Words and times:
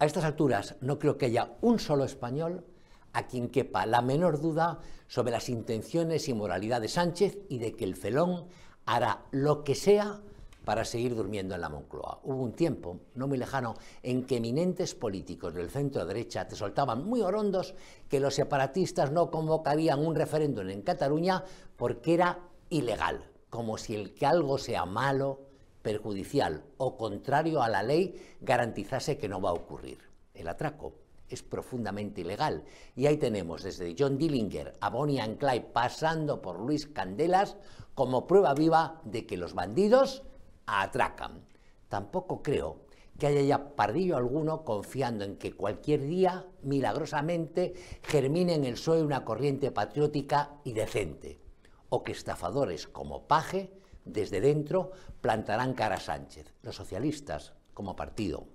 A 0.00 0.06
estas 0.06 0.24
alturas 0.24 0.76
no 0.80 0.98
creo 0.98 1.18
que 1.18 1.26
haya 1.26 1.56
un 1.60 1.80
solo 1.80 2.04
español 2.04 2.64
a 3.12 3.26
quien 3.26 3.48
quepa 3.48 3.84
la 3.84 4.00
menor 4.00 4.40
duda 4.40 4.78
sobre 5.08 5.32
las 5.32 5.48
intenciones 5.48 6.28
y 6.28 6.34
moralidad 6.34 6.80
de 6.80 6.88
Sánchez 6.88 7.38
y 7.48 7.58
de 7.58 7.74
que 7.74 7.84
el 7.84 7.96
felón 7.96 8.46
hará 8.86 9.24
lo 9.32 9.64
que 9.64 9.74
sea 9.74 10.20
para 10.64 10.84
seguir 10.84 11.16
durmiendo 11.16 11.56
en 11.56 11.62
la 11.62 11.68
Moncloa. 11.68 12.20
Hubo 12.22 12.42
un 12.42 12.52
tiempo, 12.52 13.00
no 13.14 13.26
muy 13.26 13.38
lejano, 13.38 13.74
en 14.04 14.24
que 14.24 14.36
eminentes 14.36 14.94
políticos 14.94 15.54
del 15.54 15.70
centro 15.70 16.06
derecha 16.06 16.46
te 16.46 16.54
soltaban 16.54 17.04
muy 17.04 17.22
orondos 17.22 17.74
que 18.08 18.20
los 18.20 18.34
separatistas 18.34 19.10
no 19.10 19.32
convocarían 19.32 19.98
un 19.98 20.14
referéndum 20.14 20.68
en 20.68 20.82
Cataluña 20.82 21.42
porque 21.76 22.14
era 22.14 22.38
ilegal, 22.68 23.24
como 23.50 23.78
si 23.78 23.96
el 23.96 24.14
que 24.14 24.26
algo 24.26 24.58
sea 24.58 24.84
malo, 24.84 25.47
perjudicial 25.88 26.64
o 26.76 26.98
contrario 26.98 27.62
a 27.62 27.68
la 27.70 27.82
ley 27.82 28.12
garantizase 28.42 29.16
que 29.16 29.26
no 29.26 29.40
va 29.40 29.48
a 29.48 29.54
ocurrir. 29.54 29.96
El 30.34 30.48
atraco 30.48 30.92
es 31.30 31.42
profundamente 31.42 32.20
ilegal. 32.20 32.62
Y 32.94 33.06
ahí 33.06 33.16
tenemos 33.16 33.62
desde 33.62 33.96
John 33.98 34.18
Dillinger 34.18 34.74
a 34.82 34.90
Bonnie 34.90 35.18
and 35.18 35.38
Clyde 35.38 35.70
pasando 35.72 36.42
por 36.42 36.60
Luis 36.60 36.86
Candelas 36.88 37.56
como 37.94 38.26
prueba 38.26 38.52
viva 38.52 39.00
de 39.04 39.24
que 39.24 39.38
los 39.38 39.54
bandidos 39.54 40.24
atracan. 40.66 41.46
Tampoco 41.88 42.42
creo 42.42 42.80
que 43.18 43.28
haya 43.28 43.40
ya 43.40 43.74
pardillo 43.74 44.18
alguno 44.18 44.66
confiando 44.66 45.24
en 45.24 45.38
que 45.38 45.54
cualquier 45.54 46.02
día, 46.02 46.44
milagrosamente, 46.62 47.72
germine 48.02 48.56
en 48.56 48.64
el 48.64 48.74
PSOE 48.74 49.02
una 49.02 49.24
corriente 49.24 49.70
patriótica 49.70 50.50
y 50.64 50.74
decente, 50.74 51.40
o 51.88 52.04
que 52.04 52.12
estafadores 52.12 52.86
como 52.86 53.26
Paje, 53.26 53.72
desde 54.04 54.40
dentro, 54.40 54.92
plantarán 55.20 55.74
cara 55.74 55.96
a 55.96 56.00
Sánchez. 56.00 56.54
Los 56.62 56.76
socialistas, 56.76 57.52
como 57.74 57.96
partido, 57.96 58.46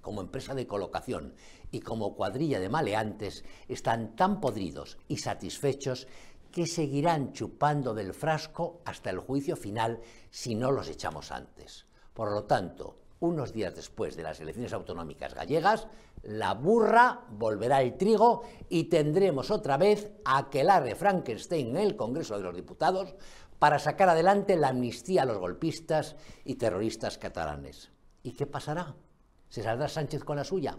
como 0.00 0.20
empresa 0.20 0.54
de 0.54 0.66
colocación 0.66 1.34
y 1.70 1.80
como 1.80 2.14
cuadrilla 2.14 2.60
de 2.60 2.68
maleantes, 2.68 3.44
están 3.68 4.16
tan 4.16 4.40
podridos 4.40 4.98
y 5.08 5.18
satisfechos 5.18 6.06
que 6.50 6.66
seguirán 6.66 7.32
chupando 7.32 7.94
del 7.94 8.12
frasco 8.12 8.80
hasta 8.84 9.10
el 9.10 9.18
juicio 9.18 9.56
final 9.56 10.00
si 10.30 10.54
no 10.54 10.72
los 10.72 10.88
echamos 10.88 11.30
antes. 11.30 11.86
Por 12.12 12.32
lo 12.32 12.44
tanto, 12.44 12.96
unos 13.20 13.52
días 13.52 13.74
después 13.74 14.16
de 14.16 14.22
las 14.22 14.40
elecciones 14.40 14.72
autonómicas 14.72 15.34
gallegas, 15.34 15.86
la 16.22 16.54
burra 16.54 17.24
volverá 17.30 17.78
al 17.78 17.96
trigo 17.96 18.42
y 18.68 18.84
tendremos 18.84 19.50
otra 19.50 19.76
vez 19.76 20.10
a 20.24 20.38
aquelarre 20.38 20.94
Frankenstein 20.94 21.70
en 21.70 21.76
el 21.76 21.96
Congreso 21.96 22.36
de 22.36 22.42
los 22.42 22.56
Diputados 22.56 23.14
para 23.60 23.78
sacar 23.78 24.08
adelante 24.08 24.56
la 24.56 24.68
amnistía 24.68 25.22
a 25.22 25.26
los 25.26 25.38
golpistas 25.38 26.16
y 26.44 26.54
terroristas 26.54 27.18
catalanes. 27.18 27.92
¿Y 28.22 28.32
qué 28.32 28.46
pasará? 28.46 28.96
¿Se 29.50 29.62
saldrá 29.62 29.86
Sánchez 29.86 30.24
con 30.24 30.36
la 30.36 30.44
suya? 30.44 30.78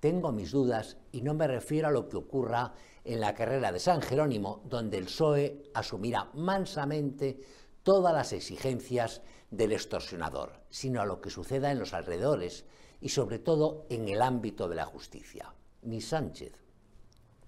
Tengo 0.00 0.32
mis 0.32 0.52
dudas 0.52 0.96
y 1.12 1.20
no 1.20 1.34
me 1.34 1.46
refiero 1.46 1.88
a 1.88 1.90
lo 1.90 2.08
que 2.08 2.16
ocurra 2.16 2.72
en 3.04 3.20
la 3.20 3.34
carrera 3.34 3.72
de 3.72 3.78
San 3.78 4.00
Jerónimo, 4.00 4.62
donde 4.64 4.96
el 4.96 5.04
PSOE 5.04 5.64
asumirá 5.74 6.30
mansamente 6.32 7.40
todas 7.82 8.14
las 8.14 8.32
exigencias 8.32 9.20
del 9.50 9.72
extorsionador, 9.72 10.62
sino 10.70 11.02
a 11.02 11.06
lo 11.06 11.20
que 11.20 11.28
suceda 11.28 11.70
en 11.70 11.78
los 11.78 11.92
alrededores 11.92 12.64
y 13.02 13.10
sobre 13.10 13.38
todo 13.38 13.86
en 13.90 14.08
el 14.08 14.22
ámbito 14.22 14.66
de 14.66 14.76
la 14.76 14.86
justicia. 14.86 15.54
Ni 15.82 16.00
Sánchez 16.00 16.65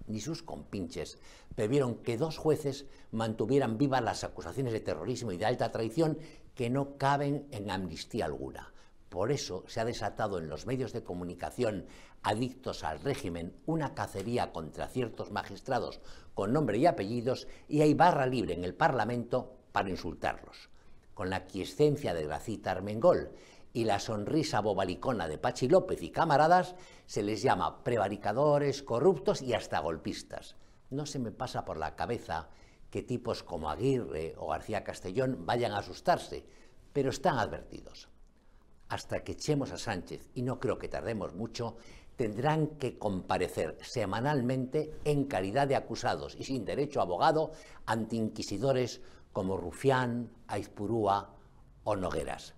ni 0.08 0.20
sus 0.20 0.42
compinches 0.42 1.18
previeron 1.54 1.96
que 1.96 2.16
dos 2.16 2.38
jueces 2.38 2.86
mantuvieran 3.10 3.78
vivas 3.78 4.02
las 4.02 4.24
acusaciones 4.24 4.72
de 4.72 4.80
terrorismo 4.80 5.32
y 5.32 5.36
de 5.36 5.46
alta 5.46 5.70
traición 5.70 6.18
que 6.54 6.70
no 6.70 6.96
caben 6.96 7.46
en 7.50 7.70
amnistía 7.70 8.24
alguna. 8.24 8.72
Por 9.08 9.32
eso 9.32 9.64
se 9.66 9.80
ha 9.80 9.84
desatado 9.84 10.38
en 10.38 10.48
los 10.48 10.66
medios 10.66 10.92
de 10.92 11.02
comunicación 11.02 11.86
adictos 12.22 12.84
al 12.84 13.00
régimen 13.00 13.54
una 13.64 13.94
cacería 13.94 14.52
contra 14.52 14.88
ciertos 14.88 15.30
magistrados 15.30 16.00
con 16.34 16.52
nombre 16.52 16.78
y 16.78 16.86
apellidos 16.86 17.48
y 17.68 17.80
hay 17.80 17.94
barra 17.94 18.26
libre 18.26 18.54
en 18.54 18.64
el 18.64 18.74
Parlamento 18.74 19.56
para 19.72 19.88
insultarlos. 19.88 20.68
Con 21.14 21.30
la 21.30 21.46
quiescencia 21.46 22.14
de 22.14 22.24
Gracita 22.24 22.70
Armengol 22.70 23.30
y 23.72 23.84
la 23.84 23.98
sonrisa 23.98 24.60
bobalicona 24.60 25.28
de 25.28 25.38
Pachi 25.38 25.68
López 25.68 26.02
y 26.02 26.10
camaradas, 26.10 26.74
se 27.06 27.22
les 27.22 27.42
llama 27.42 27.84
prevaricadores, 27.84 28.82
corruptos 28.82 29.42
y 29.42 29.54
hasta 29.54 29.80
golpistas. 29.80 30.56
No 30.90 31.06
se 31.06 31.18
me 31.18 31.32
pasa 31.32 31.64
por 31.64 31.76
la 31.76 31.96
cabeza 31.96 32.48
que 32.90 33.02
tipos 33.02 33.42
como 33.42 33.70
Aguirre 33.70 34.34
o 34.38 34.48
García 34.48 34.84
Castellón 34.84 35.44
vayan 35.46 35.72
a 35.72 35.78
asustarse, 35.78 36.46
pero 36.92 37.10
están 37.10 37.38
advertidos 37.38 38.08
hasta 38.88 39.22
que 39.22 39.32
echemos 39.32 39.70
a 39.72 39.78
Sánchez, 39.78 40.28
y 40.34 40.42
no 40.42 40.58
creo 40.58 40.78
que 40.78 40.88
tardemos 40.88 41.34
mucho, 41.34 41.76
tendrán 42.16 42.78
que 42.78 42.98
comparecer 42.98 43.76
semanalmente 43.82 44.98
en 45.04 45.26
calidad 45.26 45.68
de 45.68 45.76
acusados 45.76 46.34
y 46.38 46.44
sin 46.44 46.64
derecho 46.64 47.00
a 47.00 47.04
abogado 47.04 47.52
ante 47.86 48.16
inquisidores 48.16 49.00
como 49.32 49.56
Rufián, 49.56 50.30
Aizpurúa 50.48 51.34
o 51.84 51.96
Nogueras. 51.96 52.54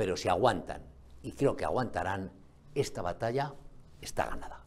Pero 0.00 0.16
si 0.16 0.30
aguantan, 0.30 0.80
y 1.22 1.32
creo 1.32 1.58
que 1.58 1.66
aguantarán, 1.66 2.32
esta 2.74 3.02
batalla 3.02 3.52
está 4.00 4.24
ganada. 4.24 4.64